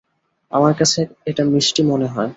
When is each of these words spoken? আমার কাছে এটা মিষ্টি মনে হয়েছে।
আমার 0.51 0.73
কাছে 0.73 0.99
এটা 1.25 1.43
মিষ্টি 1.45 1.81
মনে 1.83 2.07
হয়েছে। 2.07 2.29